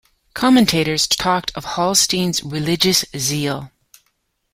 Commentators 0.33 1.05
talked 1.05 1.51
of 1.53 1.63
Hallstein's 1.63 2.43
"religious 2.43 3.05
zeal". 3.15 3.71